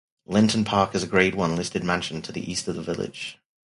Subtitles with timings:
[0.25, 3.37] Linton Park is a Grade One listed mansion to the east of the village.